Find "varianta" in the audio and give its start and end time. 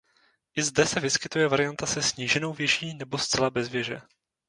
1.47-1.85